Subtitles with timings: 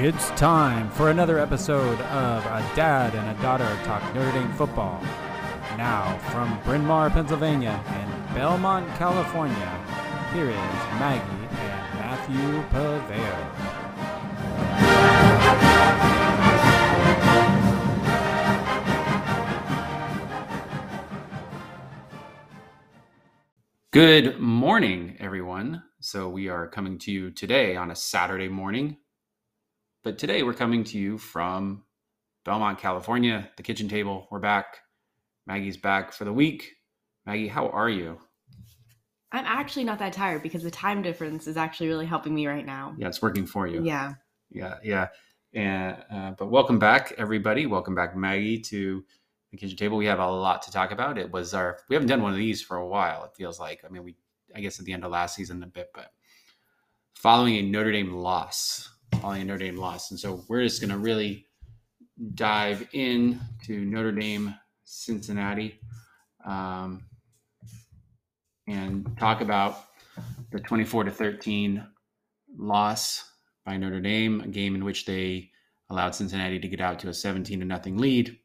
[0.00, 5.02] It's time for another episode of A Dad and a Daughter Talk Notre Dame Football.
[5.76, 9.84] Now, from Bryn Mawr, Pennsylvania and Belmont, California,
[10.32, 10.54] here is
[11.00, 13.34] Maggie and Matthew Paveo.
[23.90, 25.82] Good morning, everyone.
[25.98, 28.98] So, we are coming to you today on a Saturday morning,
[30.02, 31.82] but today we're coming to you from
[32.44, 34.28] Belmont, California, the kitchen table.
[34.30, 34.78] We're back.
[35.46, 36.76] Maggie's back for the week.
[37.26, 38.18] Maggie, how are you?
[39.32, 42.64] I'm actually not that tired because the time difference is actually really helping me right
[42.64, 42.94] now.
[42.96, 43.82] Yeah, it's working for you.
[43.82, 44.14] Yeah.
[44.50, 45.08] yeah, yeah.
[45.52, 47.66] And uh, but welcome back, everybody.
[47.66, 49.04] Welcome back, Maggie, to
[49.50, 49.96] the kitchen table.
[49.96, 51.18] We have a lot to talk about.
[51.18, 53.24] It was our we haven't done one of these for a while.
[53.24, 53.82] It feels like.
[53.84, 54.16] I mean, we
[54.54, 56.12] I guess at the end of last season a bit, but
[57.14, 60.10] following a Notre Dame loss, following a Notre Dame lost.
[60.10, 61.46] and so we're just going to really
[62.34, 64.54] dive in to Notre Dame,
[64.84, 65.80] Cincinnati,
[66.44, 67.04] um,
[68.66, 69.84] and talk about
[70.50, 71.86] the twenty-four to thirteen
[72.56, 73.24] loss
[73.64, 75.50] by Notre Dame, a game in which they
[75.90, 78.36] allowed Cincinnati to get out to a 17 to nothing lead,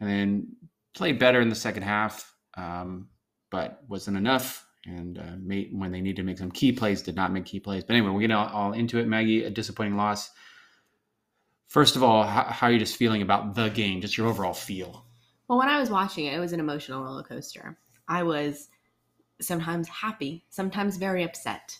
[0.00, 0.56] and then
[0.94, 3.08] played better in the second half, um,
[3.50, 4.66] but wasn't enough.
[4.88, 7.60] And uh, made, when they needed to make some key plays, did not make key
[7.60, 7.84] plays.
[7.84, 9.06] But anyway, we're getting all, all into it.
[9.06, 10.30] Maggie, a disappointing loss.
[11.66, 14.00] First of all, how, how are you just feeling about the game?
[14.00, 15.04] Just your overall feel?
[15.46, 17.78] Well, when I was watching it, it was an emotional roller coaster.
[18.08, 18.68] I was
[19.40, 21.78] sometimes happy, sometimes very upset,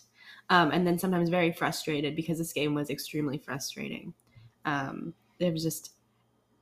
[0.51, 4.13] um, and then sometimes very frustrated because this game was extremely frustrating.
[4.65, 5.93] Um, there was just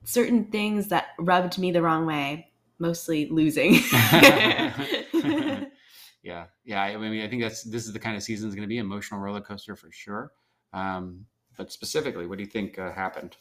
[0.05, 3.79] certain things that rubbed me the wrong way, mostly losing.
[6.23, 6.81] yeah, yeah.
[6.81, 8.77] I mean, I think that's this is the kind of season is going to be
[8.77, 10.31] emotional roller coaster for sure.
[10.73, 11.25] Um,
[11.57, 13.35] but specifically, what do you think uh, happened?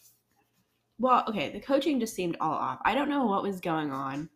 [0.99, 2.78] Well, okay, the coaching just seemed all off.
[2.84, 4.31] I don't know what was going on,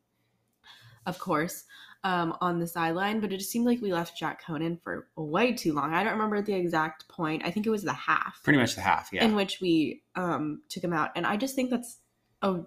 [1.06, 1.64] of course,
[2.04, 5.52] um, on the sideline, but it just seemed like we left Jack Coan for way
[5.52, 5.94] too long.
[5.94, 7.42] I don't remember the exact point.
[7.46, 8.40] I think it was the half.
[8.44, 9.24] Pretty much the half, yeah.
[9.24, 11.10] In which we um, took him out.
[11.16, 11.98] And I just think that's
[12.42, 12.60] a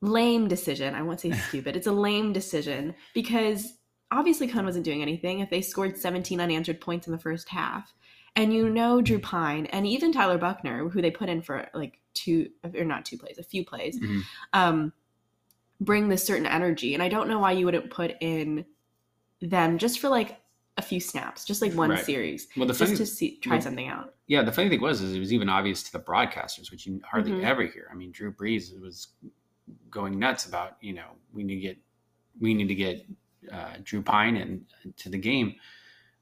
[0.00, 0.94] lame decision.
[0.94, 1.76] I won't say stupid.
[1.76, 3.74] it's a lame decision because
[4.10, 5.40] obviously Coan wasn't doing anything.
[5.40, 7.92] If they scored 17 unanswered points in the first half,
[8.34, 12.00] and you know Drew Pyne and even Tyler Buchner, who they put in for like
[12.14, 14.22] two or not two plays, a few plays, Mhm.
[14.52, 14.92] um,
[15.80, 16.94] bring this certain energy.
[16.94, 18.64] And I don't know why you wouldn't put in
[19.40, 20.40] them just for like
[20.78, 22.04] a few snaps, just like one Right.
[22.04, 24.14] series, Well, the just funny, to see try something out.
[24.26, 27.00] yeah, the funny thing was, is it was even obvious to the broadcasters, which you
[27.10, 27.42] hardly Mhm.
[27.42, 27.88] ever hear.
[27.90, 29.08] I mean, Drew Brees was
[29.90, 31.78] going nuts about, you know, we need to get,
[32.38, 33.06] we need to get
[33.52, 35.54] uh, Drew Pyne in to the game.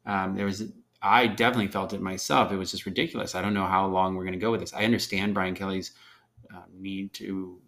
[0.07, 0.65] Um, there was,
[1.03, 2.53] I definitely felt it myself.
[2.53, 3.35] It was just ridiculous.
[3.35, 4.75] I don't know how long we're going to go with this.
[4.75, 5.93] I understand Brian Kelly's
[6.55, 7.59] uh, need to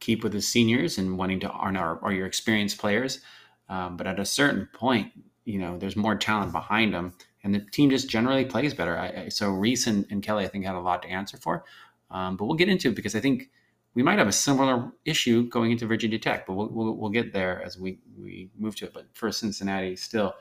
[0.00, 3.20] keep with his seniors and wanting to honor our, or your experienced players,
[3.68, 5.12] um, but at a certain point,
[5.44, 8.98] you know, there's more talent behind them and the team just generally plays better.
[8.98, 11.64] I, I, so Rees and, and Kelly, I think, had a lot to answer for.
[12.10, 13.50] Um, but we'll get into it because I think
[13.94, 17.32] we might have a similar issue going into Virginia Tech, but we'll, we'll, we'll get
[17.32, 18.92] there as we, we move to it.
[18.92, 20.34] But for Cincinnati, still,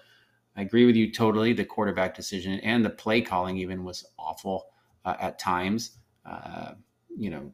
[0.55, 1.53] I agree with you totally.
[1.53, 4.65] The quarterback decision and the play calling even was awful
[5.05, 5.91] uh, at times.
[6.25, 6.73] Uh,
[7.15, 7.53] you know,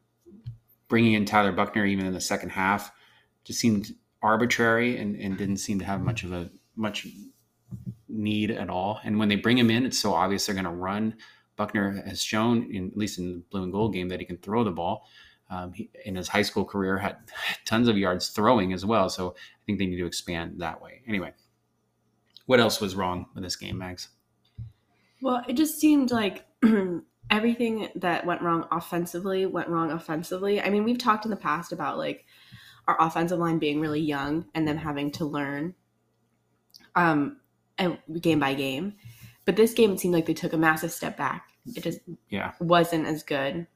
[0.88, 2.92] bringing in Tyler Buchner even in the second half
[3.44, 7.06] just seemed arbitrary and, and didn't seem to have much of a much
[8.08, 9.00] need at all.
[9.04, 11.14] And when they bring him in, it's so obvious they're going to run.
[11.56, 14.38] Buchner has shown, in, at least in the blue and gold game, that he can
[14.38, 15.06] throw the ball.
[15.50, 17.16] Um, he, in his high school career, had
[17.64, 19.08] tons of yards throwing as well.
[19.08, 21.02] So I think they need to expand that way.
[21.08, 21.32] Anyway,
[22.46, 24.08] what else was wrong with this game, Max?
[25.22, 26.46] Well, it just seemed like
[27.30, 30.60] everything that went wrong offensively went wrong offensively.
[30.60, 32.24] I mean, we've talked in the past about like
[32.88, 35.74] our offensive line being really young and them having to learn
[36.96, 37.36] um
[37.78, 38.94] and game by game.
[39.44, 41.48] But this game it seemed like they took a massive step back.
[41.66, 42.52] It just Yeah.
[42.60, 43.66] wasn't as good.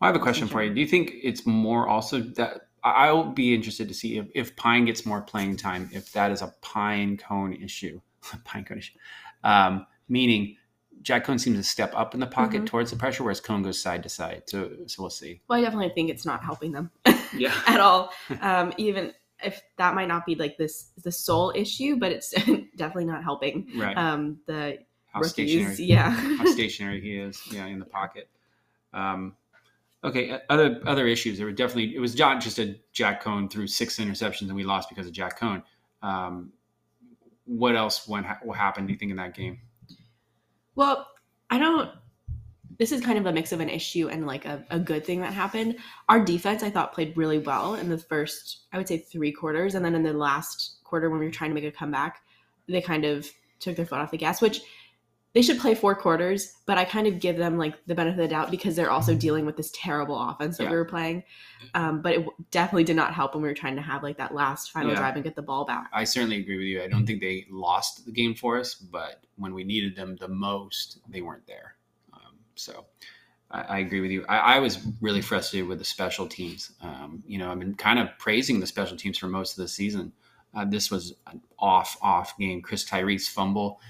[0.00, 0.72] I have a question for you.
[0.74, 4.86] Do you think it's more also that I'll be interested to see if, if Pyne
[4.86, 8.00] gets more playing time, if that is a Pine cone issue,
[8.44, 8.96] Pine cone issue,
[9.44, 10.56] um, meaning
[11.02, 12.66] Jack Coan seems to step up in the pocket Mhm.
[12.66, 14.42] towards the pressure, whereas Coan goes side to side.
[14.46, 15.40] So, so we'll see.
[15.48, 16.90] Well, I definitely think it's not helping them
[17.36, 17.54] Yeah.
[17.66, 18.12] at all.
[18.42, 19.12] Um, even
[19.42, 22.30] if that might not be like this the sole issue, but it's
[22.76, 23.96] definitely not helping Right.
[23.96, 25.50] um, the how rookies.
[25.52, 26.10] stationary, Yeah.
[26.10, 27.42] how stationary he is.
[27.50, 28.28] Yeah, in the pocket.
[28.92, 29.36] Um,
[30.04, 30.40] okay.
[30.48, 31.38] Other other issues.
[31.38, 31.94] There were definitely.
[31.94, 35.12] It was not just a Jack Coan threw six interceptions and we lost because of
[35.12, 35.62] Jack Coan.
[36.02, 36.52] Um,
[37.44, 38.86] what else went what happened?
[38.86, 39.58] Do you think in that game?
[40.74, 41.06] Well,
[41.50, 41.90] I don't
[42.80, 45.20] this is kind of a mix of an issue and like a, a good thing
[45.20, 45.76] that happened.
[46.08, 49.74] Our defense, I thought, played really well in the first, I would say, three quarters.
[49.74, 52.22] And then in the last quarter, when we were trying to make a comeback,
[52.70, 54.62] they kind of took their foot off the gas, which
[55.32, 58.28] they should play four quarters, but I kind of give them like the benefit of
[58.28, 60.70] the doubt because they're also dealing with this terrible offense that Yeah.
[60.70, 61.22] we were playing.
[61.74, 64.34] Um, but it definitely did not help when we were trying to have like that
[64.34, 64.96] last final Yeah.
[64.96, 65.88] drive and get the ball back.
[65.92, 66.82] I certainly agree with you.
[66.82, 70.26] I don't think they lost the game for us, but when we needed them the
[70.28, 71.76] most, they weren't there.
[72.12, 72.86] Um, so
[73.52, 74.24] I, I agree with you.
[74.28, 76.72] I, I was really frustrated with the special teams.
[76.80, 79.68] Um, you know, I've been kind of praising the special teams for most of the
[79.68, 80.12] season.
[80.54, 82.60] Uh, this was an off, off game.
[82.62, 83.80] Chris Tyree's fumble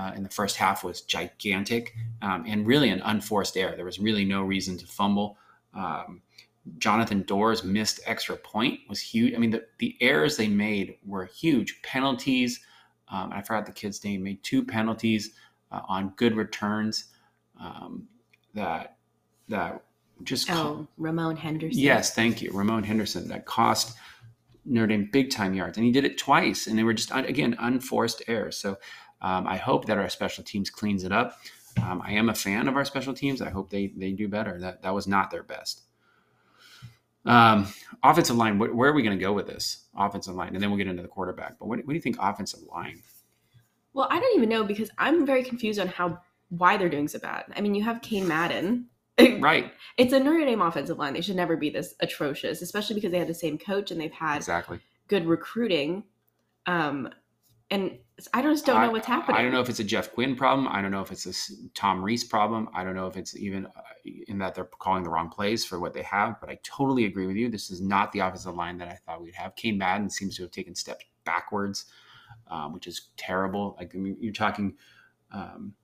[0.00, 3.74] uh, in the first half was gigantic um, and really an unforced error.
[3.76, 5.36] There was really no reason to fumble.
[5.74, 6.22] Um,
[6.78, 9.34] Jonathan Doerer's missed extra point was huge.
[9.34, 11.80] I mean, the, the errors they made were huge.
[11.82, 12.60] Penalties.
[13.08, 14.22] Um, I forgot the kid's name.
[14.22, 15.30] Made two penalties
[15.72, 17.04] uh, on good returns.
[17.60, 18.08] Um,
[18.54, 18.96] that
[19.48, 19.82] that
[20.22, 21.78] just co- Oh, Ramon Henderson.
[21.80, 23.28] yes, thank you, Ramon Henderson.
[23.28, 23.96] That cost
[24.64, 27.56] Notre Dame big time yards, and he did it twice, and they were just again
[27.58, 28.56] unforced errors.
[28.56, 28.78] So
[29.22, 31.38] um, I hope that our special teams cleans it up.
[31.82, 33.40] Um, I am a fan of our special teams.
[33.40, 34.58] I hope they they do better.
[34.58, 35.82] That that was not their best.
[37.26, 37.68] Um,
[38.02, 38.56] offensive line.
[38.58, 40.54] Wh- where are we going to go with this offensive line?
[40.54, 41.58] And then we'll get into the quarterback.
[41.58, 43.02] But what, what do you think offensive line?
[43.92, 46.18] Well, I don't even know because I'm very confused on how
[46.48, 47.44] why they're doing so bad.
[47.54, 48.86] I mean, you have Cain Madden.
[49.38, 49.70] Right.
[49.98, 51.12] It's a Notre Dame offensive line.
[51.12, 54.10] They should never be this atrocious, especially because they had the same coach and they've
[54.10, 54.80] had Exactly.
[55.08, 56.04] good recruiting.
[56.64, 57.10] Um,
[57.70, 57.96] and
[58.34, 59.36] I just don't know what's happening.
[59.38, 60.66] I don't know if it's a Jeff Quinn problem.
[60.68, 62.68] I don't know if it's a Tom Rees problem.
[62.74, 63.70] I don't know if it's even uh,
[64.26, 66.40] in that they're calling the wrong plays for what they have.
[66.40, 67.48] But I totally agree with you.
[67.48, 69.54] This is not the offensive line that I thought we'd have.
[69.56, 71.86] Cain Madden seems to have taken steps backwards,
[72.50, 73.76] um, which is terrible.
[73.78, 74.74] Like I mean, you're talking.
[75.32, 75.74] Um,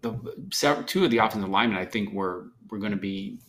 [0.00, 0.12] the
[0.86, 3.40] two of the offensive linemen, I think, were were going to be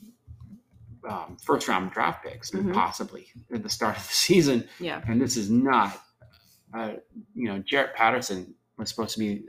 [1.08, 2.74] um, first round draft picks, Mhm.
[2.74, 5.02] possibly at the start of the season Yeah.
[5.08, 6.02] and this is not
[6.74, 6.94] uh,
[7.36, 9.46] you know jarrett patterson was supposed to be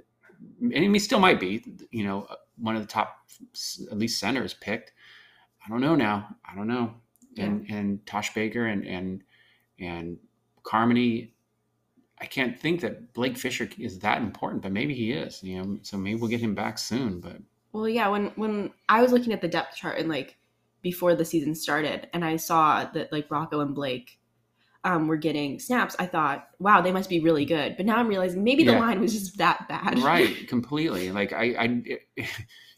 [0.62, 2.26] and he still might be you know
[2.58, 3.16] one of the top
[3.90, 4.92] at least centers picked.
[5.64, 6.36] I don't know now.
[6.50, 6.94] I don't know.
[7.38, 9.22] And and tosh baker and and
[9.78, 10.18] and
[10.62, 11.32] carmody
[12.20, 15.78] i can't think that blake fisher is that important but maybe he is you know
[15.80, 17.36] so maybe we'll get him back soon but.
[17.72, 18.08] Well, yeah.
[18.08, 20.36] When when I was looking at the depth chart and like
[20.82, 24.18] before the season started, and I saw that like Rocco and Blake
[24.84, 27.76] um, were getting snaps, I thought, wow, they must be really good.
[27.76, 28.80] But now I'm realizing maybe the Yeah.
[28.80, 29.98] line was just that bad.
[29.98, 31.98] right completely like i i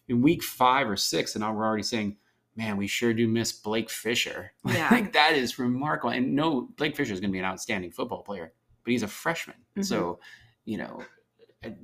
[0.09, 2.17] in week five or six and now we're already saying
[2.57, 4.89] man we sure do miss blake fisher Yeah.
[4.91, 8.23] like that is remarkable and no blake fisher is going to be an outstanding football
[8.23, 8.53] player
[8.85, 9.85] but he's a freshman Mhm.
[9.85, 10.19] so
[10.65, 11.03] you know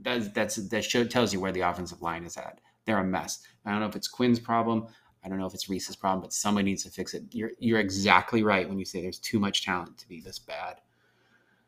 [0.02, 3.40] that's that's that show tells you where the offensive line is at they're a mess
[3.64, 4.86] i don't know if it's quinn's problem
[5.24, 7.80] i don't know if it's rees's problem but somebody needs to fix it you're you're
[7.80, 10.80] exactly right when you say there's too much talent to be this bad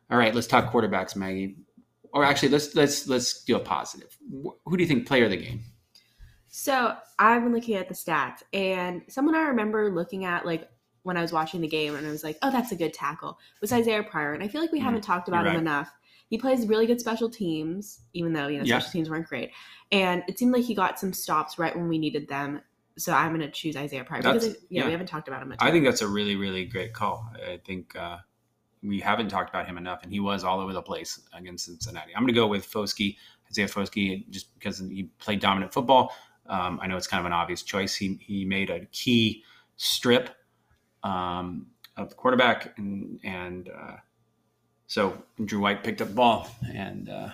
[0.09, 1.55] all right let's talk quarterbacks maggie
[2.13, 4.17] or actually let's let's let's do a positive
[4.65, 5.61] who do you think player of the game
[6.49, 10.69] So I've been looking at the stats, and someone I remember looking at like
[11.03, 13.39] when I was watching the game, and I was like, "Oh, that's a good tackle."
[13.61, 15.89] Was Isaiah Pryor, and I feel like we Mm, haven't talked about you're him enough.
[16.29, 18.65] He plays really good special teams, even though you know Yeah.
[18.65, 19.51] special teams weren't great,
[19.91, 22.61] and it seemed like he got some stops right when we needed them.
[23.01, 24.85] So I'm going to choose Isaiah Pryor because yeah, yeah.
[24.85, 25.49] we haven't talked about him.
[25.49, 27.29] Much I think that's a really, really great call.
[27.35, 28.17] I think uh,
[28.83, 32.11] we haven't talked about him enough, and he was all over the place against Cincinnati.
[32.15, 33.17] I'm going to go with Foskey,
[33.49, 36.13] Isaiah Foskey, just because he played dominant football.
[36.47, 37.95] Um, I know it's kind of an obvious choice.
[37.95, 39.43] He he made a key
[39.77, 40.29] strip
[41.03, 41.67] um,
[41.97, 43.97] of the quarterback, and and uh,
[44.87, 47.29] so Drew White picked up the ball and uh,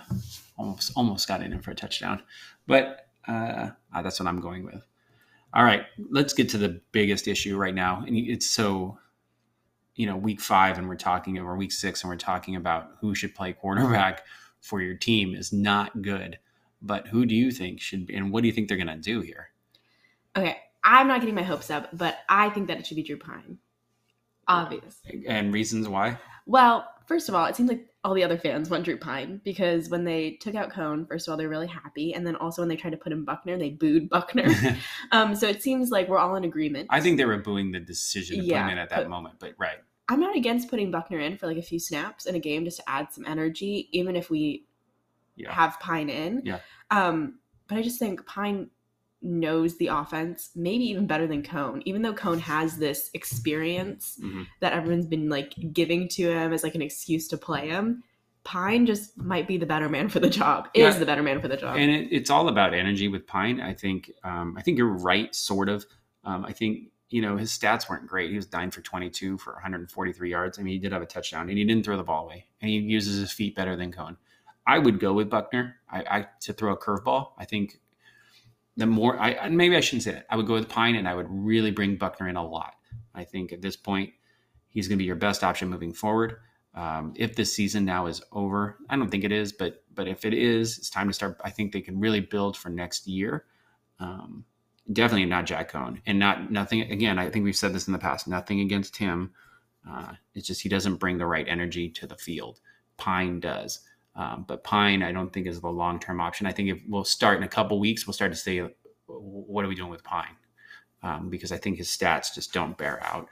[0.58, 2.22] almost almost got in for a touchdown.
[2.68, 4.86] But uh, that's what I'm going with.
[5.54, 9.00] All right, let's get to the biggest issue right now, and it's so,
[9.96, 13.16] you know, week five, and we're talking, or week six, and we're talking about who
[13.16, 14.26] should play quarterback
[14.62, 16.40] for your team is not good.
[16.82, 18.96] But who do you think should be, and what do you think they're going to
[18.98, 19.50] do here?
[20.38, 23.18] okay, I'm not getting my hopes up, but I think that it should be Drew
[23.18, 23.58] Pine.
[24.48, 25.02] Obvious.
[25.28, 26.18] And reasons why?
[26.46, 29.90] Well, first of all, it seems like all the other fans want Drew Pyne because
[29.90, 32.70] when they took out Coan, first of all, they're really happy, and then also when
[32.70, 34.50] they tried to put in Buchner, they booed Buchner.
[35.12, 36.88] um, so it seems like we're all in agreement.
[36.90, 39.36] I think they were booing the decision to put him in at that but- moment,
[39.40, 39.78] but right.
[40.10, 42.78] I'm not against putting Buchner in for like a few snaps in a game just
[42.78, 44.66] to add some energy, even if we
[45.36, 45.52] Yeah.
[45.52, 46.44] have Pyne in.
[46.46, 46.60] Yeah.
[46.92, 48.70] Um, but I just think Pine
[49.28, 54.48] knows the offense maybe even better than Coan, even though Coan has this experience Mhm.
[54.62, 58.04] that everyone's been like giving to him as like an excuse to play him.
[58.44, 60.70] Pyne just might be the better man for the job.
[60.74, 61.00] Is Yeah.
[61.00, 61.76] the better man for the job.
[61.78, 63.60] and it, it's all about energy with Pyne.
[63.60, 65.86] I think um, I think you're right, sort of.
[66.24, 68.30] Um, I think you know his stats weren't great.
[68.30, 70.58] He was nine for 22 for 143 yards.
[70.58, 72.70] I mean, he did have a touchdown, and he didn't throw the ball away, and
[72.70, 74.16] he uses his feet better than Coan.
[74.66, 75.76] I would go with Buchner.
[75.90, 77.32] I, I to throw a curveball.
[77.38, 77.80] I think
[78.78, 80.28] the more I maybe I shouldn't say that.
[80.30, 82.76] I would go with Pyne, and I would really bring Buchner in a lot.
[83.14, 84.12] I think at this point,
[84.70, 86.38] he's going to be your best option moving forward.
[86.76, 90.26] Um, if this season now is over, I don't think it is, but but if
[90.26, 91.42] it is, it's time to start.
[91.44, 93.46] I think they can really build for next year.
[94.00, 94.46] Um,
[94.94, 96.82] definitely not Jack Coan, and not nothing.
[96.92, 98.28] Again, I think we've said this in the past.
[98.28, 99.32] Nothing against him.
[99.90, 102.60] Uh, it's just he doesn't bring the right energy to the field.
[102.98, 103.80] Pyne does,
[104.18, 106.46] um, but Pyne I don't think is the long term option.
[106.46, 108.68] I think if we'll start in a couple weeks, we'll start to say,
[109.06, 110.36] what are we doing with Pyne?
[111.04, 113.30] Um, because I think his stats just don't bear out,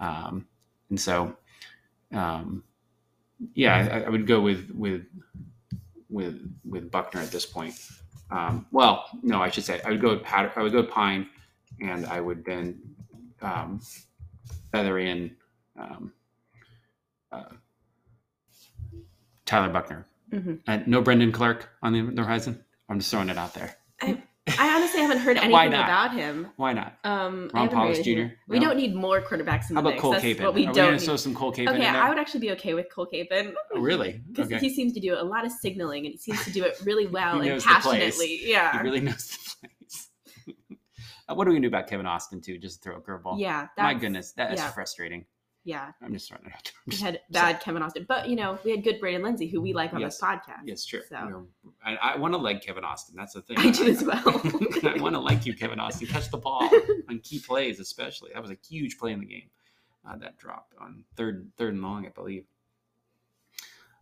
[0.00, 0.46] um,
[0.90, 1.36] and so.
[2.12, 2.62] Um,
[3.54, 5.06] yeah, I, I would go with with
[6.08, 7.74] with with Buchner at this point.
[8.30, 11.28] Um, well, no, I should say I would go with I would go with Pyne,
[11.80, 12.80] and I would then
[13.42, 13.80] um,
[14.72, 15.36] feather in
[17.32, 17.42] uh,
[19.44, 20.06] Tyler Buchner.
[20.32, 20.60] Mhm.
[20.66, 22.64] And no Brendon Clark on the, the horizon.
[22.88, 23.76] I'm just throwing it out there.
[24.02, 26.48] I honestly haven't heard anything about him.
[26.56, 26.98] Why not?
[27.04, 28.02] Um, Ron Powlus.
[28.04, 28.34] Jr.?
[28.46, 30.02] We don't need more quarterbacks in the How about mix.
[30.02, 30.44] Cole That's Capen?
[30.44, 31.00] what we Are don't gonna need.
[31.02, 32.02] throw some Cole Capen Okay, in there?
[32.02, 34.20] I would actually be okay with Cole Capen Oh, really?
[34.30, 34.58] because Okay.
[34.58, 37.06] he seems to do a lot of signaling and he seems to do it really
[37.18, 37.84] well and knows the plays.
[38.16, 38.40] passionately.
[38.44, 40.08] Yeah, He really knows the plays.
[41.26, 42.58] Uh, what are we gonna do about Kevin Austin too?
[42.58, 43.38] Just throw a curveball.
[43.40, 43.68] yeah.
[43.78, 44.70] My goodness, that is yeah.
[44.72, 45.24] frustrating.
[45.66, 46.62] Yeah, I'm just throwing it out.
[46.64, 46.72] there.
[46.86, 49.72] We had bad Kevin Austin, but you know we had good Braden Lenzy, who we
[49.72, 50.18] like on Yes.
[50.18, 50.60] this podcast.
[50.66, 51.00] Yes, true.
[51.08, 51.46] So You know,
[51.82, 53.14] I, I want to like Kevin Austin.
[53.16, 53.56] That's the thing.
[53.58, 54.22] I do as well.
[54.26, 56.06] I want to like you, Kevin Austin.
[56.06, 56.68] Catch the ball
[57.08, 58.30] on key plays, especially.
[58.34, 59.48] That was a huge play in the game.
[60.06, 62.44] Uh, that dropped on third, third and long, I believe.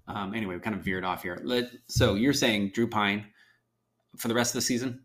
[0.08, 1.40] Um, anyway, we kind of veered off here.
[1.44, 3.24] Let, so you're saying Drew Pyne
[4.16, 5.00] for the rest of the season?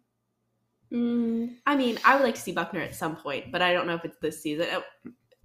[0.92, 3.86] Mm, I mean, I would like to see Buchner at some point, but I don't
[3.86, 4.68] know if it's this season.
[4.74, 4.82] Uh,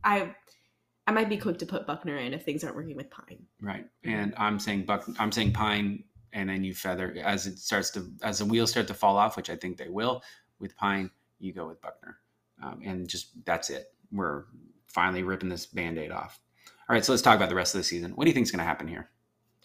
[0.02, 0.34] I
[1.06, 3.44] I might be quick to put Buchner in if things aren't working with Pyne.
[3.60, 3.86] Right.
[4.04, 5.08] And I'm saying Buck.
[5.18, 8.86] I'm saying Pyne, and then you feather as it starts to as the wheels start
[8.88, 10.22] to fall off, which I think they will.
[10.60, 12.18] With Pyne, you go with Buchner,
[12.62, 13.92] um, and just that's it.
[14.12, 14.44] We're
[14.86, 16.38] finally ripping this band-aid off.
[16.88, 18.12] All right, so let's talk about the rest of the season.
[18.12, 19.08] What do you think is going to happen here?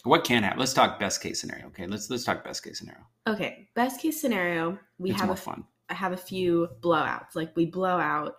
[0.04, 0.60] What can happen?
[0.60, 1.68] Let's talk best case scenario.
[1.68, 3.02] Okay, let's let's talk best case scenario.
[3.28, 5.66] Okay, best case scenario, we it's have a fun.
[5.90, 7.36] I have a few blowouts.
[7.36, 8.38] Like we blow out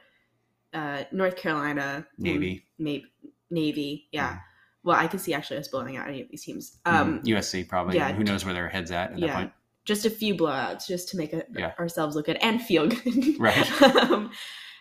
[0.74, 2.66] uh, North Carolina, Navy.
[2.78, 3.06] maybe
[3.50, 4.08] Navy.
[4.12, 4.34] Yeah.
[4.34, 4.40] Mhm.
[4.84, 6.78] Well, I could see actually us blowing out any of these teams.
[6.86, 6.92] Mhm.
[6.92, 7.96] Um, USC probably.
[7.96, 8.12] yeah.
[8.12, 9.34] Who knows where their heads at at that Yeah.
[9.36, 9.52] point?
[9.84, 11.72] Just a few blowouts, just to make it, Yeah.
[11.78, 13.00] ourselves look good and feel good.
[13.40, 13.82] Right.
[14.10, 14.30] um,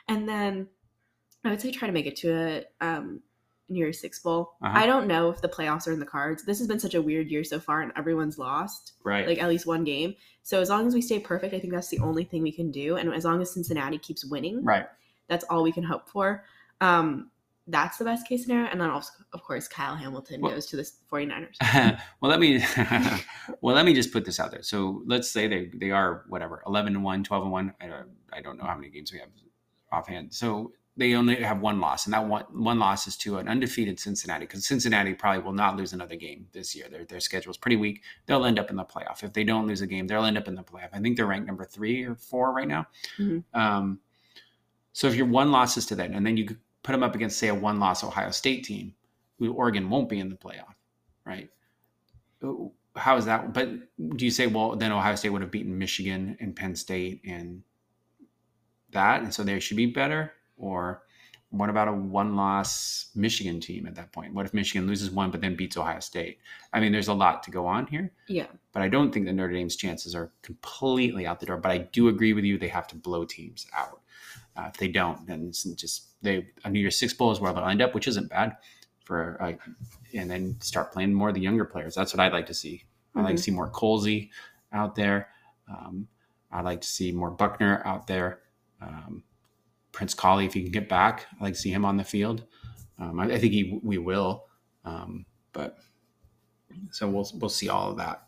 [0.07, 0.67] and then
[1.45, 3.21] I would say try to make it to a um,
[3.69, 4.53] New Year's Six bowl.
[4.61, 4.77] Uh-huh.
[4.77, 6.43] I don't know if the playoffs are in the cards.
[6.45, 9.27] This has been such a weird year so far, and everyone's lost Right.
[9.27, 10.15] like at least one game.
[10.43, 12.71] So as long as we stay perfect, I think that's the only thing we can
[12.71, 12.95] do.
[12.97, 14.87] And as long as Cincinnati keeps winning, right.
[15.27, 16.43] That's all we can hope for.
[16.81, 17.31] Um,
[17.69, 18.69] that's the best case scenario.
[18.71, 21.57] And then also, of course, Kyle Hamilton Well- goes to the 49ers.
[22.21, 22.63] well, let me
[23.61, 24.63] well let me just put this out there.
[24.63, 27.73] So let's say they they are whatever 11 and 1, 12 and 1.
[27.81, 29.29] I don't, I don't know how many games we have
[29.91, 30.33] offhand.
[30.33, 33.99] So they only have one loss, and that one one loss is to an undefeated
[33.99, 36.87] Cincinnati because Cincinnati probably will not lose another game this year.
[36.89, 38.01] Their their schedule is pretty weak.
[38.25, 40.07] They'll end up in the playoff if they don't lose a game.
[40.07, 40.89] They'll end up in the playoff.
[40.93, 42.87] I think they're ranked number three or four right now.
[43.19, 43.43] Mhm.
[43.53, 43.99] Um,
[44.97, 46.47] so if your one loss is to that, and then you
[46.81, 48.95] put them up against say a one loss Ohio State team,
[49.37, 50.73] who Oregon won't be in the playoff,
[51.23, 51.51] right?
[52.43, 52.53] Uh,
[52.95, 53.53] how is that?
[53.53, 53.69] But
[54.17, 57.61] do you say, well, then Ohio State would have beaten Michigan and Penn State and
[58.89, 60.33] that, and so they should be better?
[60.57, 61.03] Or
[61.51, 64.33] what about a one-loss Michigan team at that point?
[64.33, 66.39] What if Michigan loses one but then beats Ohio State?
[66.73, 68.47] I mean, there's a lot to go on here, Yeah.
[68.71, 71.57] but I don't think that Notre Dame's chances are completely out the door.
[71.57, 74.01] But I do agree with you; they have to blow teams out.
[74.57, 77.53] Uh, if they don't, then it's just they a New Year's Six bowl is where
[77.53, 78.57] they'll end up, which isn't bad
[79.03, 79.53] for uh,
[80.13, 81.95] and then start playing more of the younger players.
[81.95, 82.83] That's what I'd like to see.
[83.15, 84.29] I'd like to see more Colzie
[84.73, 85.29] out there.
[85.69, 86.07] Um,
[86.51, 88.41] I'd like to see more Buchner out there.
[88.81, 89.23] Um,
[89.91, 92.43] Prince Kollie, if he can get back, I'd like to see him on the field.
[92.99, 94.45] Um, I, I think he we will,
[94.85, 95.77] um, but
[96.91, 98.26] so we'll we'll see all of that.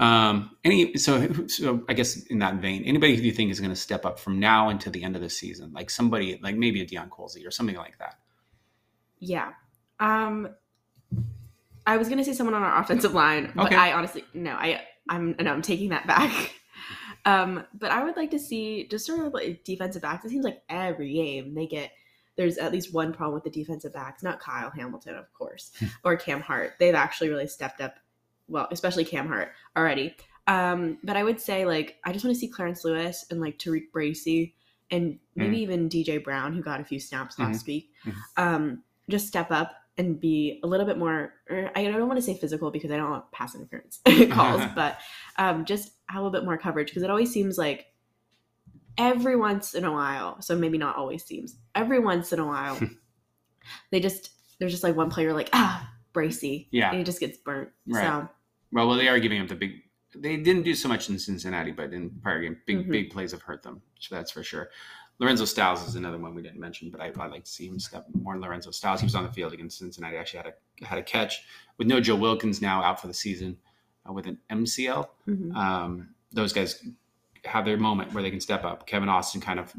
[0.00, 3.70] Um, any so so I guess in that vein, anybody who you think is going
[3.70, 6.80] to step up from now until the end of the season, like somebody like maybe
[6.80, 8.18] a Deion Colzie or something like that.
[9.20, 9.52] Yeah.
[10.00, 10.48] Um,
[11.86, 13.76] I was gonna say someone on our offensive line, but Okay.
[13.76, 14.52] I honestly no.
[14.52, 15.52] I I'm no.
[15.52, 16.54] I'm taking that back.
[17.26, 20.26] Um, but I would like to see just sort of like defensive backs.
[20.26, 21.90] It seems like every game they get
[22.36, 24.22] there's at least one problem with the defensive backs.
[24.22, 25.70] Not Kyle Hamilton, of course,
[26.04, 26.74] or Cam Hart.
[26.78, 27.94] They've actually really stepped up
[28.48, 30.14] well, especially Cam Hart already.
[30.46, 33.58] Um, but I would say like I just want to see Clarence Lewis and like
[33.58, 34.54] Tariq Bracy
[34.90, 35.60] and maybe Mm.
[35.60, 38.14] even DJ Brown, who got a few snaps last week, Mhm.
[38.36, 41.32] um, just step up and be a little bit more.
[41.48, 44.98] Or I don't want to say physical because I don't want pass interference calls, but
[45.38, 47.86] um, just have a little bit more coverage because it always seems like
[48.98, 50.40] every once in a while.
[50.42, 52.78] So maybe not always seems every once in a while
[53.90, 56.90] they just there's just like one player like ah Bracy, Yeah.
[56.90, 57.70] and he just gets burnt.
[57.88, 58.02] Right.
[58.04, 58.28] So
[58.74, 59.82] Well, well, they are giving up the big.
[60.16, 62.90] They didn't do so much in Cincinnati, but in prior game, big Mhm.
[62.90, 63.80] big plays have hurt them.
[63.98, 64.70] So that's for sure.
[65.20, 67.78] Lorenzo Styles is another one we didn't mention, but I, I'd like to see him
[67.78, 68.36] step more.
[68.38, 70.16] Lorenzo Styles, he was on the field against Cincinnati.
[70.16, 71.42] Actually had a had a catch
[71.78, 73.56] with no Joe Wilkins now out for the season
[74.08, 75.08] uh, with an MCL.
[75.26, 75.54] mhm.
[75.54, 76.84] Um, those guys
[77.44, 78.86] have their moment where they can step up.
[78.88, 79.72] Kevin Austin kind of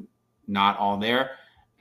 [0.47, 1.31] not all there.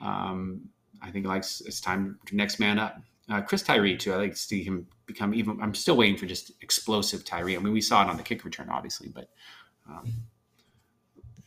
[0.01, 0.69] Um,
[1.01, 3.01] I think like it's it's time next man up.
[3.29, 4.13] Uh, Chris Tyree too.
[4.13, 5.59] I like to see him become even.
[5.61, 7.55] I'm still waiting for just explosive Tyree.
[7.55, 9.29] I mean, we saw it on the kick return, obviously, but
[9.89, 10.11] um,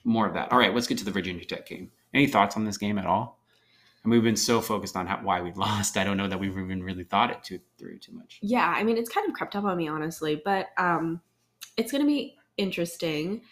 [0.05, 0.51] more of that.
[0.51, 1.91] All right, let's get to the Virginia Tech game.
[2.13, 3.39] Any thoughts on this game at all?
[4.03, 5.97] And we've been so focused on how, why we've lost.
[5.97, 8.39] I don't know that we've even really thought it too through too much.
[8.43, 11.21] yeah, I mean it's kind of crept up on me honestly, but um,
[11.77, 13.43] it's gonna be interesting.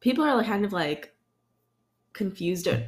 [0.00, 1.14] People are kind of like
[2.18, 2.82] confused on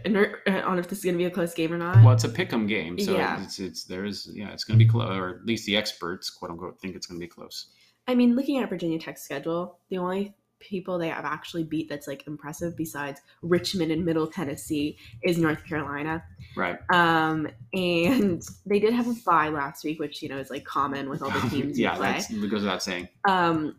[0.65, 2.05] on if this is gonna be a close game or not.
[2.05, 3.43] Well, it's a pick'em game, so Yeah.
[3.43, 6.51] it's it's there's yeah, it's going to be close, or at least the experts, quote
[6.51, 7.69] unquote, think it's going to be close.
[8.07, 12.07] I mean, looking at Virginia Tech's schedule, the only people they have actually beat that's
[12.07, 16.23] like impressive besides Richmond and Middle Tennessee is North Carolina.
[16.57, 16.77] Right.
[16.93, 21.09] Um, and they did have a bye last week, which you know is like common
[21.09, 22.13] with all the teams yeah, play.
[22.13, 23.09] that's, it goes without saying.
[23.27, 23.77] Um,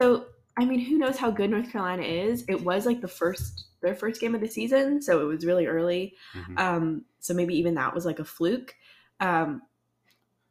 [0.00, 0.26] so
[0.58, 2.44] I mean, who knows how good North Carolina is?
[2.48, 5.66] It was like the first their first game of the season, so it was really
[5.66, 6.14] early.
[6.34, 6.58] Mhm.
[6.58, 8.74] Um, so maybe even that was like a fluke.
[9.20, 9.62] Um,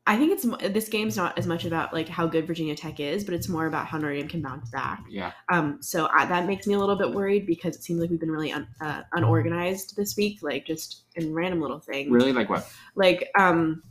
[0.08, 3.24] I think it's this game's not as much about like how good Virginia Tech is,
[3.24, 5.04] but it's more about how Notre Dame can bounce back.
[5.10, 5.32] Yeah.
[5.50, 8.20] Um, so I, that makes me a little bit worried because it seems like we've
[8.20, 12.12] been really un, uh, unorganized this week, like just in random little things.
[12.12, 12.72] Really, like what?
[12.94, 13.82] Like, um,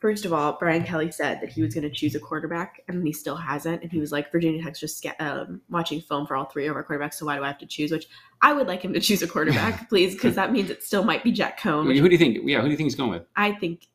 [0.00, 3.06] first of all, Brian Kelly said that he was going to choose a quarterback, and
[3.06, 3.82] he still hasn't.
[3.82, 6.84] And he was like, Virginia Tech's just um, watching film for all three of our
[6.84, 7.90] quarterbacks, so why do I have to choose?
[7.90, 8.06] Which
[8.42, 11.24] I would like him to choose a quarterback, please, because that means it still might
[11.24, 11.84] be Jack Coan.
[11.84, 12.38] Who do you think?
[12.44, 13.24] Yeah, who do you think he's going with?
[13.36, 13.86] I think.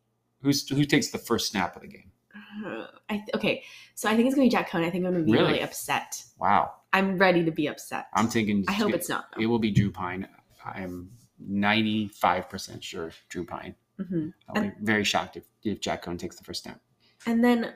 [0.41, 2.11] Who's who takes the first snap of the game?
[2.65, 3.63] Uh, I th- okay,
[3.95, 4.83] so I think it's going to be Jack Coan.
[4.85, 5.53] I think I'm going to be Really?
[5.53, 6.21] really upset.
[6.37, 8.07] Wow, I'm ready to be upset.
[8.13, 8.65] I'm thinking.
[8.67, 9.25] I hope it's not.
[9.39, 10.27] It will be Drew Pyne.
[10.65, 13.75] I'm 95 percent sure Drew Pyne.
[13.97, 16.79] Hmm I'll be very shocked if, if Jack Coan takes the first snap.
[17.25, 17.73] and then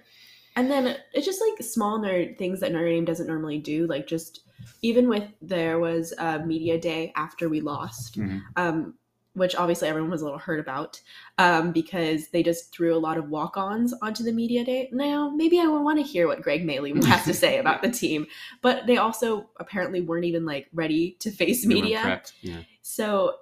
[0.55, 3.85] and then it's just like small nerd things that Notre Dame doesn't normally do.
[3.85, 4.41] Like just
[4.81, 8.41] even with there was a media day after we lost, Mhm.
[8.55, 8.95] um,
[9.33, 10.99] which obviously everyone was a little hurt about
[11.37, 14.89] um, because they just threw a lot of walk-ons onto the media day.
[14.91, 17.91] Now maybe I would want to hear what Greg Maley has to say about the
[17.91, 18.25] team,
[18.63, 22.19] but they also apparently weren't even like ready to face They media.
[22.41, 22.61] Yeah.
[22.81, 23.35] So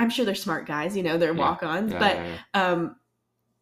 [0.00, 1.38] I'm sure they're smart guys, you know, they're Yeah.
[1.38, 2.96] walk-ons, Yeah, but yeah, um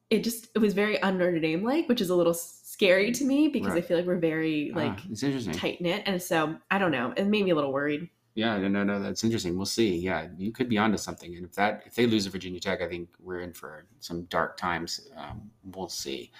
[0.08, 3.24] it just it was very un Notre Dame like, which is a little scary to
[3.24, 6.92] me because I feel like we're very like Ah, tight knit, and so I don't
[6.92, 7.12] know.
[7.16, 8.08] It made me a little worried.
[8.34, 9.56] Yeah, no, no, no, that's interesting.
[9.56, 9.96] We'll see.
[9.96, 11.34] Yeah, you could be onto something.
[11.34, 14.22] And if that if they lose to Virginia Tech, I think we're in for some
[14.24, 15.10] dark times.
[15.16, 16.30] Um, we'll see.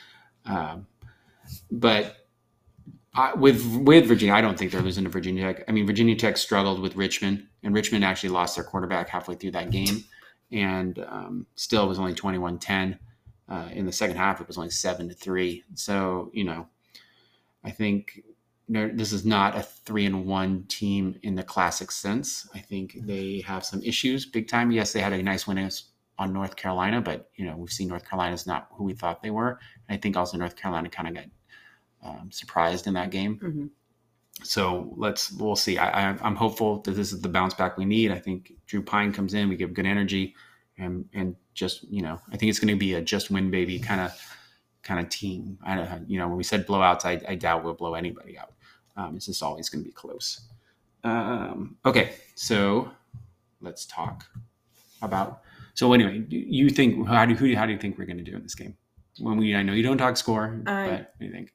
[0.47, 0.87] Um,
[1.73, 2.28] but
[3.15, 5.65] I, with with Virginia, I don't think they're losing to Virginia Tech.
[5.69, 9.53] I mean, Virginia Tech struggled with Richmond, and Richmond actually lost their quarterback halfway through
[9.53, 10.05] that game,
[10.53, 12.99] and um, still was only 21-10.
[13.49, 15.65] Uh, in the second half, it was only seven to three.
[15.75, 16.69] So you know,
[17.65, 18.23] I think
[18.69, 22.49] this is not a three and one team in the classic sense.
[22.55, 24.71] I think they have some issues big time.
[24.71, 25.71] Yes, they had a nice win
[26.19, 29.31] on North Carolina, but you know we've seen North Carolina's not who we thought they
[29.31, 29.59] were.
[29.89, 31.25] And I think also North Carolina kind of got
[32.03, 33.37] um, surprised in that game.
[33.39, 33.67] hmm
[34.45, 35.79] So let's we'll see.
[35.79, 38.11] I, I, I'm hopeful that this is the bounce back we need.
[38.13, 40.35] I think Drew Pyne comes in, we give good energy,
[40.79, 43.79] and and just you know I think it's going to be a just win baby
[43.81, 44.13] kind of
[44.83, 45.59] kind of team.
[45.65, 48.53] I don't you know when we said blowouts, I, I doubt we'll blow anybody out.
[48.97, 50.41] Um, it's just always going to be close.
[51.05, 52.91] Um, okay, so
[53.61, 54.25] let's talk
[55.03, 55.43] about.
[55.75, 58.37] So anyway, you think how do who how do you think we're going to do
[58.37, 58.77] in this game?
[59.21, 61.53] When we I know you don't talk score, I- but what do you think?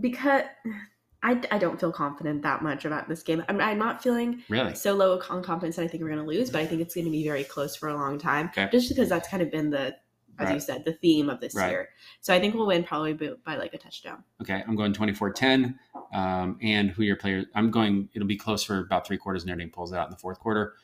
[0.00, 0.42] Because
[1.22, 3.42] I, I don't feel confident that much about this game.
[3.48, 4.74] I'm, I'm not feeling Really?
[4.76, 6.94] so low on confidence that I think we're going to lose, but I think it's
[6.94, 8.46] going to be very close for a long time.
[8.56, 8.68] Okay.
[8.70, 9.96] Just because that's kind of been the,
[10.38, 11.70] as you said, the theme of this Right.
[11.70, 11.88] year.
[12.20, 14.22] So I think we'll win probably by, by like a touchdown.
[14.40, 15.74] Okay, I'm going 24-10.
[16.14, 17.46] Um, and who your players?
[17.56, 18.08] I'm going.
[18.14, 19.44] It'll be close for about three quarters.
[19.44, 20.74] Notre Dame pulls it out in the fourth quarter.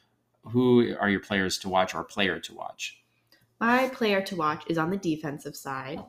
[0.42, 3.00] Who are your players to watch or player to watch?
[3.60, 6.02] My player to watch is on the defensive side.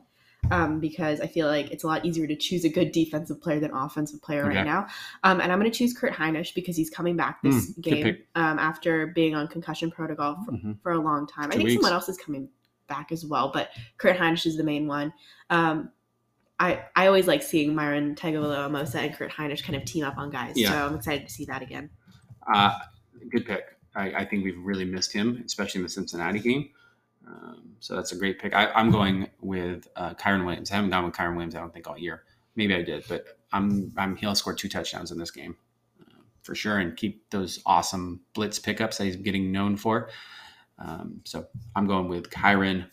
[0.50, 3.58] Um, because I feel like it's a lot easier to choose a good defensive player
[3.60, 4.56] than offensive player Okay.
[4.56, 4.86] right now.
[5.24, 8.16] Um, and I'm going to choose Kurt Hinish because he's coming back this Mm, game
[8.34, 10.80] um, after being on concussion protocol for, Mhm.
[10.82, 11.46] for a long time.
[11.50, 11.74] I think weeks.
[11.74, 12.48] someone else is coming
[12.88, 15.12] back as well, but Kurt Hinish is the main one.
[15.50, 15.90] Um,
[16.58, 20.30] I, I always like seeing Myron Tagovailoa and Kurt Hinish kind of team up on
[20.30, 20.54] guys.
[20.56, 20.70] Yeah.
[20.70, 21.90] So I'm excited to see that again.
[22.52, 22.78] Uh,
[23.30, 23.64] good pick.
[23.94, 26.70] I, I think we've really missed him, especially in the Cincinnati game.
[27.26, 28.54] Um, so that's a great pick.
[28.54, 30.70] I, I'm going with uh, Kyren Williams.
[30.70, 32.22] I haven't gone with Kyren Williams, I don't think, all year.
[32.54, 35.56] Maybe I did, but I'm, I'm he'll score two touchdowns in this game
[36.00, 40.08] uh, for sure and keep those awesome blitz pickups that he's getting known for.
[40.78, 42.86] Um, so I'm going with Kyren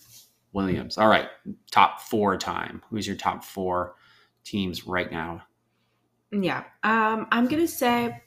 [0.53, 0.97] Williams.
[0.97, 1.27] All right,
[1.71, 2.81] top four time.
[2.89, 3.95] Who's your top four
[4.43, 5.43] teams right now?
[6.31, 6.63] Yeah.
[6.83, 8.21] Um, I'm gonna say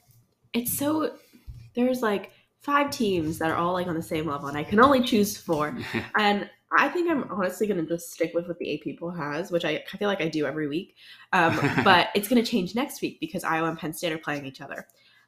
[0.53, 1.15] it's so
[1.73, 2.31] there's like
[2.67, 5.37] five teams that are all like on the same level, and I can only choose
[5.37, 5.75] four.
[6.19, 9.63] And I think I'm honestly gonna just stick with what the AP poll has, which
[9.63, 10.95] I, I feel like I do every week.
[11.31, 14.59] Um, but it's gonna change next week because Iowa and Penn State are playing each
[14.59, 14.85] other.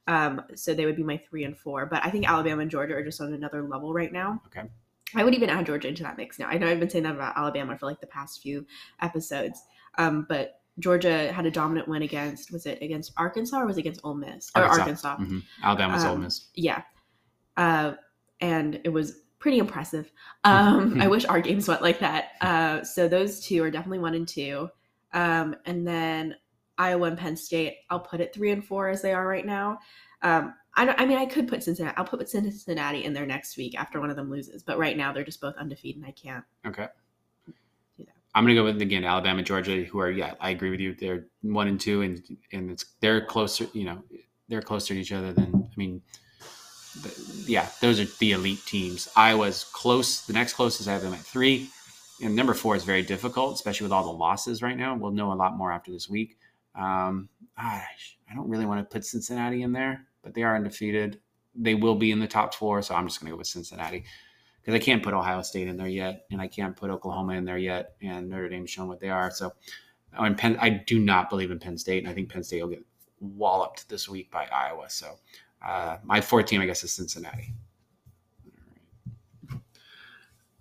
[0.08, 1.86] Um, so they would be my three and four.
[1.86, 4.42] But I think Alabama and Georgia are just on another level right now.
[4.48, 4.68] Okay.
[5.16, 6.48] I would even add Georgia into that mix now.
[6.48, 8.66] I know I've been saying that about Alabama for like the past few
[9.02, 9.64] episodes.
[9.98, 13.82] Um, but Georgia had a dominant win against was it against Arkansas or was it
[13.82, 15.10] against Ole Miss or Arkansas.
[15.10, 15.36] Arkansas?
[15.36, 15.44] Mhm.
[15.64, 16.48] Alabama's Ole Um, Miss.
[16.56, 16.82] Yeah,
[17.60, 17.94] uh,
[18.42, 20.12] and it was pretty impressive.
[20.46, 22.30] Um, I wish our games went like that.
[22.40, 24.70] Uh, so those two are definitely one and two,
[25.12, 26.36] um, and then
[26.78, 27.76] Iowa and Penn State.
[27.90, 29.80] I'll put it three and four as they are right now.
[30.22, 31.98] Um, I, don't, I mean, I could put Cincinnati.
[31.98, 34.64] I'll put Cincinnati in there next week after one of them loses.
[34.64, 36.46] But right now, they're just both undefeated, and I can't.
[36.66, 36.88] Okay.
[38.34, 40.96] I'm gonna go with again Alabama, Georgia, who are yeah, I agree with you.
[40.96, 43.68] They're one and two, and and it's they're closer.
[43.74, 44.04] You know,
[44.48, 46.02] they're closer to each other than I mean,
[47.46, 49.10] yeah, those are the elite teams.
[49.16, 50.26] Iowa's close.
[50.26, 51.70] The next closest I have them at three,
[52.22, 54.96] and number four is very difficult, especially with all the losses right now.
[54.96, 56.38] We'll know a lot more after this week.
[56.76, 57.84] Um, I,
[58.30, 61.20] I don't really want to put Cincinnati in there, but they are undefeated.
[61.56, 64.06] They will be in the top four, so I'm just gonna go with Cincinnati
[64.62, 67.46] because I can't put Ohio State in there yet, and I can't put Oklahoma in
[67.46, 69.32] there yet, and Notre Dame's shown what they are.
[69.32, 69.54] So,
[70.18, 72.62] oh, and Penn, I do not believe in Penn State, and I think Penn State
[72.62, 72.86] will get
[73.20, 74.90] walloped this week by Iowa.
[74.90, 75.16] So,
[75.66, 77.54] uh, my fourth team, I guess, is Cincinnati.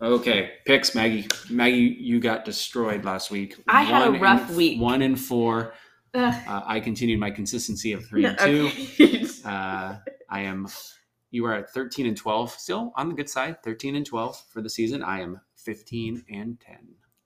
[0.00, 1.26] Okay, picks, Maggie.
[1.50, 3.56] Maggie, you got destroyed last week.
[3.66, 4.80] I had a rough and- week.
[4.80, 5.72] One and four.
[6.14, 8.70] Uh, I continued my consistency of three and two.
[8.72, 9.24] okay.
[9.44, 9.96] Uh,
[10.28, 10.66] I am.
[11.30, 13.62] You are at thirteen and twelve, still on the good side.
[13.62, 15.02] Thirteen and twelve for the season.
[15.02, 16.78] I am fifteen and ten.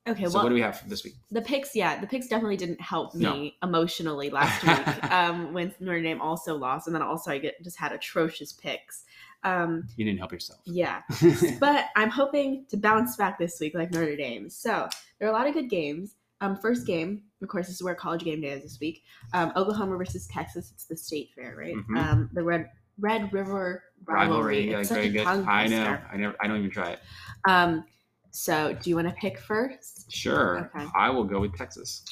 [0.08, 1.14] Okay, so well, what do we have for this week?
[1.30, 3.68] the picks, yeah, the picks definitely didn't help me No.
[3.68, 7.76] emotionally last week um, when Notre Dame also lost, and then also I get just
[7.78, 9.04] had atrocious picks.
[9.44, 10.60] Um, You didn't help yourself.
[10.66, 11.02] yeah,
[11.60, 14.48] but I'm hoping to bounce back this week like Notre Dame.
[14.50, 14.88] So
[15.18, 16.14] there are a lot of good games.
[16.40, 19.02] Um, first game, of course, this is where college game day is this week.
[19.32, 20.72] Um, Oklahoma versus Texas.
[20.74, 21.74] It's the state fair, right?
[21.76, 21.96] Mhm.
[21.98, 24.28] Um, the Red Red River rivalry.
[24.28, 25.24] Rivalry, yeah, It's such very a good.
[25.24, 25.98] tongue I know.
[26.12, 26.36] I never.
[26.40, 27.00] I don't even try it.
[27.48, 27.84] Um,
[28.32, 30.10] so do you want to pick first?
[30.10, 30.70] Sure.
[30.74, 30.86] Okay.
[30.96, 32.02] I will go with Texas.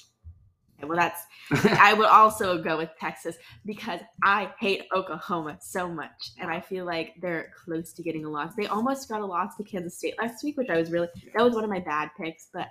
[0.78, 1.22] Okay, well, that's
[1.80, 6.84] I would also go with Texas because I hate Oklahoma so much, and I feel
[6.84, 8.54] like they're close to getting a loss.
[8.54, 11.42] They almost got a loss to Kansas State last week, which I was really that
[11.42, 12.68] was one of my bad picks, but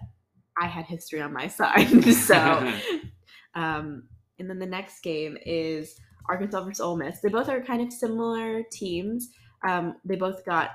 [0.61, 2.03] I had history on my side.
[2.13, 2.35] so,
[3.55, 4.03] um,
[4.37, 5.95] and then the next game is
[6.29, 7.19] Arkansas versus Ole Miss.
[7.19, 9.29] They both are kind of similar teams.
[9.67, 10.69] Um, they both got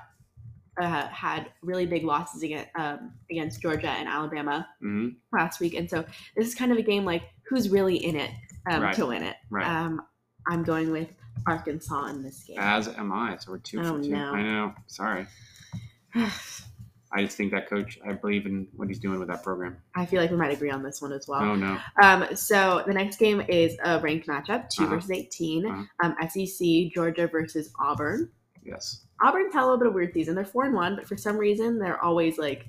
[0.77, 5.15] uh, had really big losses against um, against Georgia and Alabama Mhm.
[5.31, 6.03] last week, and so
[6.35, 8.31] this is kind of a game like who's really in it
[8.69, 8.95] um, Right.
[8.95, 9.35] to win it.
[9.49, 9.65] Right.
[9.67, 10.01] Um,
[10.47, 11.09] I'm going with
[11.47, 12.57] Arkansas in this game.
[12.59, 13.37] As am I.
[13.37, 14.09] So we're two Oh, for two.
[14.09, 14.33] no.
[14.33, 14.73] I know.
[14.87, 15.27] Sorry.
[17.11, 17.97] I just think that coach.
[18.05, 19.77] I believe in what he's doing with that program.
[19.95, 21.41] I feel like we might agree on this one as well.
[21.43, 21.77] oh no.
[22.01, 24.95] Um, so the next game is a ranked matchup, 2 Uh-huh.
[24.95, 25.65] versus 18.
[25.65, 25.83] Uh-huh.
[26.03, 28.29] Um, SEC Georgia versus Auburn.
[28.65, 29.05] Yes.
[29.21, 30.35] Auburn's had a little bit of weird season.
[30.35, 32.67] They're four and one, but for some reason they're always like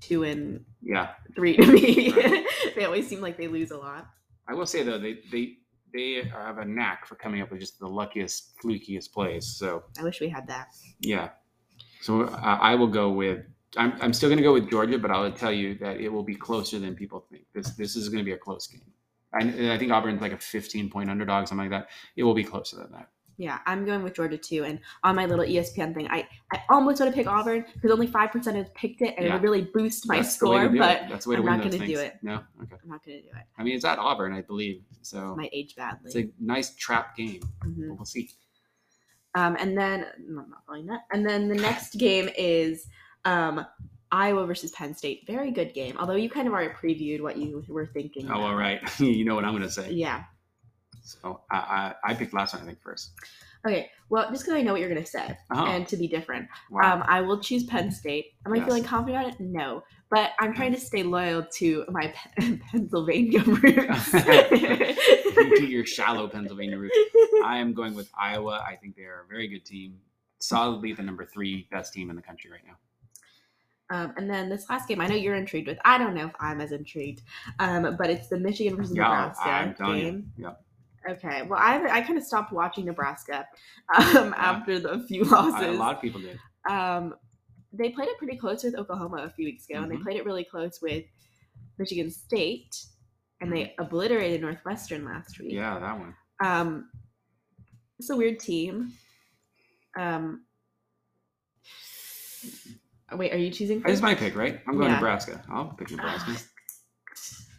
[0.00, 1.10] two and Yeah.
[1.34, 2.12] three to me.
[2.12, 2.46] Right.
[2.76, 4.06] they always seem like they lose a lot.
[4.48, 5.58] I will say though, they they
[5.94, 9.46] they have a knack for coming up with just the luckiest, flukiest plays.
[9.46, 10.68] So I wish we had that.
[11.00, 11.30] yeah.
[12.02, 13.44] So uh, I will go with.
[13.76, 16.22] I'm, I'm still going to go with Georgia, but I'll tell you that it will
[16.22, 17.44] be closer than people think.
[17.54, 18.92] This this is going to be a close game.
[19.32, 21.88] I, I think Auburn's like a 15 point underdog, something like that.
[22.16, 23.08] It will be closer than that.
[23.36, 24.64] Yeah, I'm going with Georgia too.
[24.64, 28.06] And on my little ESPN thing, I, I almost want to pick Auburn because only
[28.06, 29.30] 5% have picked it and Yeah.
[29.30, 30.78] it would really boost my That's to score, it.
[30.78, 32.18] but that's the way to I'm win not gonna do it.
[32.22, 32.76] No, okay.
[32.82, 33.44] I'm not going to do it.
[33.58, 34.82] I mean, it's at Auburn, I believe.
[35.02, 36.00] So Might age badly.
[36.04, 37.40] it's a nice trap game.
[37.64, 37.88] Mhm.
[37.88, 38.30] But we'll see.
[39.34, 41.00] Um, and then, no, I'm not following that.
[41.12, 42.86] And then the next game is
[43.24, 43.66] um,
[44.12, 45.24] Iowa versus Penn State.
[45.26, 45.96] Very good game.
[45.98, 48.30] Although you kind of already previewed what you were thinking.
[48.30, 48.80] Oh, all right.
[49.00, 49.90] you know what I'm going to say.
[49.90, 50.22] Yeah.
[51.04, 53.12] So I, I, I picked last one, I think, first.
[53.66, 53.90] Okay.
[54.10, 56.48] Well, just because I know what you're going to say, Oh, and to be different,
[56.70, 56.94] wow.
[56.96, 58.34] um, I will choose Penn State.
[58.46, 58.66] Am I Yes.
[58.66, 59.40] feeling confident about it?
[59.40, 59.82] No.
[60.10, 64.10] But I'm trying to stay loyal to my Pe- Pennsylvania roots.
[64.12, 66.96] to your shallow Pennsylvania roots.
[67.44, 68.64] I am going with Iowa.
[68.66, 69.98] I think they are a very good team.
[70.40, 72.76] Solidly the number three best team in the country right now.
[73.90, 75.78] Um, and then this last game, I know you're intrigued with.
[75.84, 77.22] I don't know if I'm as intrigued,
[77.58, 80.32] um, but it's the Michigan versus Yeah, Nebraska game.
[80.36, 80.52] Yeah.
[81.08, 81.42] Okay.
[81.42, 83.46] Well, I I kind of stopped watching Nebraska
[83.96, 85.68] um, after the few losses.
[85.68, 86.38] a lot of people did.
[86.68, 87.14] um,
[87.72, 90.02] they played it pretty close with Oklahoma a few weeks ago, and they Mhm.
[90.04, 91.04] played it really close with
[91.78, 92.74] Michigan State,
[93.40, 95.48] and they obliterated Northwestern last week.
[95.48, 95.56] Mm-hmm.
[95.58, 96.14] Yeah, that one.
[96.42, 96.90] Um,
[97.98, 98.92] it's a weird team.
[99.98, 100.44] Um,
[103.12, 103.82] wait, are you choosing?
[103.86, 104.60] It's my pick, right?
[104.66, 104.94] I'm going Yeah.
[104.96, 105.42] Nebraska.
[105.50, 106.32] I'll pick Nebraska.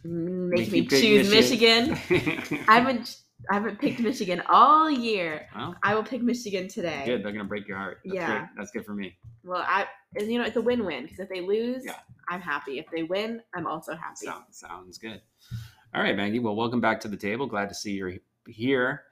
[0.04, 1.98] Make Make me choose Michigan.
[2.08, 2.64] Michigan.
[2.68, 3.16] I haven't.
[3.50, 5.46] I haven't picked Michigan all year.
[5.54, 7.02] well, I will pick Michigan today.
[7.06, 7.22] good.
[7.24, 8.00] They're gonna break your heart.
[8.04, 8.38] That's Yeah.
[8.40, 8.48] good.
[8.56, 9.16] That's good for me.
[9.44, 9.86] Well, I
[10.18, 11.96] and you know it's a win-win because if they lose, Yeah.
[12.28, 12.78] I'm happy.
[12.78, 14.16] If they win, I'm also happy.
[14.26, 15.20] Sounds sounds good.
[15.94, 16.40] All right, Maggie.
[16.40, 17.46] Well, welcome back to the table.
[17.46, 18.14] Glad to see you're
[18.48, 19.02] here.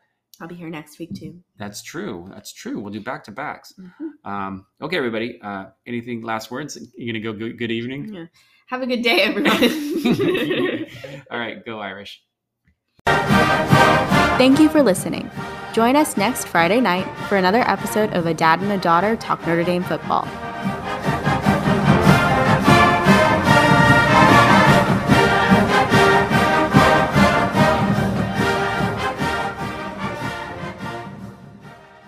[0.41, 1.41] I'll be here next week too.
[1.59, 2.27] That's true.
[2.33, 2.81] That's true.
[2.81, 3.73] We'll do back to backs.
[3.79, 4.29] Mhm.
[4.29, 5.41] Um, okay, everybody.
[5.41, 6.77] Uh, anything last words?
[6.97, 8.13] You gonna go good, good evening?
[8.13, 8.27] Yeah.
[8.67, 9.53] Have a good day, everyone.
[11.31, 12.21] All right, go Irish.
[14.37, 15.31] Thank you for listening.
[15.73, 19.47] Join us next Friday night for another episode of A Dad and a Daughter Talk
[19.47, 20.27] Notre Dame Football.